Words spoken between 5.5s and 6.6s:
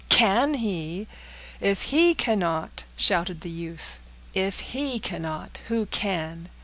who can?